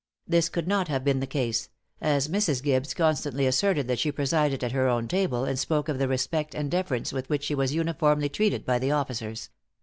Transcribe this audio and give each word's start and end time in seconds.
This 0.27 0.49
could 0.49 0.67
not 0.67 0.87
have 0.87 1.03
been 1.03 1.19
the 1.19 1.27
case; 1.27 1.69
as 2.01 2.27
Mrs. 2.27 2.63
Gibbes 2.63 2.95
constantly 2.95 3.45
asserted 3.45 3.87
that 3.87 3.99
she 3.99 4.11
presided 4.11 4.63
at 4.63 4.71
her 4.71 4.87
own 4.87 5.07
table, 5.07 5.45
and 5.45 5.59
spoke 5.59 5.87
of 5.89 5.99
the 5.99 6.07
respect 6.07 6.55
and 6.55 6.71
deference 6.71 7.13
with 7.13 7.29
which 7.29 7.43
she 7.43 7.53
was 7.53 7.75
uniformly 7.75 8.29
treated 8.29 8.65
by 8.65 8.79
the 8.79 8.89
officers. 8.89 9.51